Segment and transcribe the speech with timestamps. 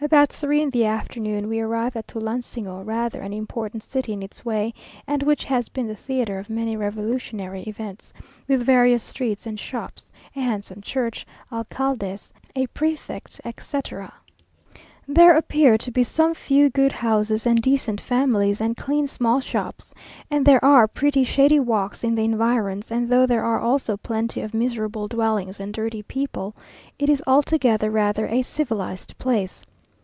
[0.00, 4.44] About three in the afternoon we arrived at Tulansingo, rather an important city in its
[4.44, 4.72] way,
[5.08, 8.12] and which has been the theatre of many revolutionary events;
[8.46, 14.12] with various streets and shops, a handsome church; alcaldes, a prefect, etc.
[15.08, 19.92] There appear to be some few good houses and decent families, and clean, small shops,
[20.30, 24.42] and there are pretty, shady walks in the environs; and though there are also plenty
[24.42, 26.54] of miserable dwellings and dirty people,
[27.00, 29.64] it is altogether rather a civilized place.